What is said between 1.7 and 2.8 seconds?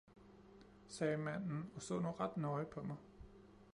og så nu ret nøje